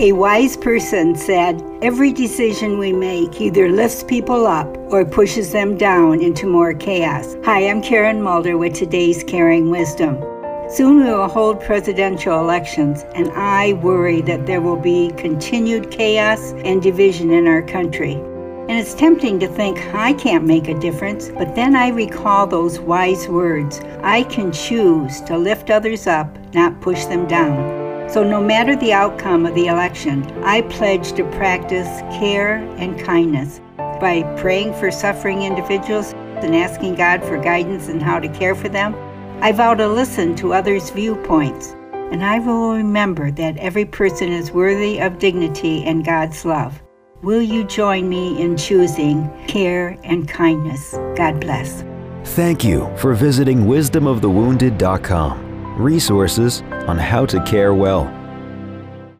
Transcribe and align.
A 0.00 0.12
wise 0.12 0.56
person 0.56 1.16
said, 1.16 1.60
Every 1.82 2.12
decision 2.12 2.78
we 2.78 2.92
make 2.92 3.40
either 3.40 3.68
lifts 3.68 4.04
people 4.04 4.46
up 4.46 4.68
or 4.92 5.04
pushes 5.04 5.50
them 5.50 5.76
down 5.76 6.20
into 6.20 6.46
more 6.46 6.72
chaos. 6.72 7.34
Hi, 7.44 7.68
I'm 7.68 7.82
Karen 7.82 8.22
Mulder 8.22 8.56
with 8.56 8.74
today's 8.74 9.24
Caring 9.24 9.70
Wisdom. 9.70 10.14
Soon 10.70 10.98
we 10.98 11.10
will 11.10 11.26
hold 11.26 11.60
presidential 11.60 12.38
elections, 12.38 13.02
and 13.16 13.28
I 13.32 13.72
worry 13.72 14.20
that 14.20 14.46
there 14.46 14.60
will 14.60 14.76
be 14.76 15.10
continued 15.16 15.90
chaos 15.90 16.52
and 16.64 16.80
division 16.80 17.32
in 17.32 17.48
our 17.48 17.62
country. 17.62 18.14
And 18.68 18.78
it's 18.78 18.94
tempting 18.94 19.40
to 19.40 19.48
think 19.48 19.80
I 19.96 20.12
can't 20.12 20.44
make 20.44 20.68
a 20.68 20.78
difference, 20.78 21.28
but 21.30 21.56
then 21.56 21.74
I 21.74 21.88
recall 21.88 22.46
those 22.46 22.78
wise 22.78 23.26
words 23.26 23.80
I 24.04 24.22
can 24.22 24.52
choose 24.52 25.20
to 25.22 25.36
lift 25.36 25.70
others 25.70 26.06
up, 26.06 26.38
not 26.54 26.80
push 26.80 27.04
them 27.06 27.26
down. 27.26 27.77
So, 28.08 28.24
no 28.24 28.40
matter 28.40 28.74
the 28.74 28.94
outcome 28.94 29.44
of 29.44 29.54
the 29.54 29.66
election, 29.66 30.24
I 30.42 30.62
pledge 30.62 31.12
to 31.12 31.24
practice 31.32 31.86
care 32.18 32.56
and 32.78 32.98
kindness 32.98 33.60
by 33.76 34.22
praying 34.38 34.72
for 34.74 34.90
suffering 34.90 35.42
individuals 35.42 36.14
and 36.42 36.56
asking 36.56 36.94
God 36.94 37.22
for 37.22 37.36
guidance 37.36 37.88
in 37.88 38.00
how 38.00 38.18
to 38.18 38.28
care 38.28 38.54
for 38.54 38.70
them. 38.70 38.94
I 39.42 39.52
vow 39.52 39.74
to 39.74 39.86
listen 39.86 40.34
to 40.36 40.54
others' 40.54 40.88
viewpoints, 40.88 41.76
and 41.92 42.24
I 42.24 42.38
will 42.38 42.72
remember 42.72 43.30
that 43.32 43.58
every 43.58 43.84
person 43.84 44.32
is 44.32 44.52
worthy 44.52 45.00
of 45.00 45.18
dignity 45.18 45.84
and 45.84 46.02
God's 46.02 46.46
love. 46.46 46.82
Will 47.20 47.42
you 47.42 47.64
join 47.64 48.08
me 48.08 48.40
in 48.40 48.56
choosing 48.56 49.30
care 49.46 49.98
and 50.02 50.26
kindness? 50.26 50.92
God 51.14 51.40
bless. 51.40 51.84
Thank 52.24 52.64
you 52.64 52.90
for 52.96 53.14
visiting 53.14 53.66
wisdomofthewounded.com 53.66 55.47
resources 55.78 56.62
on 56.86 56.98
how 56.98 57.24
to 57.26 57.42
care 57.44 57.72
well. 57.72 58.17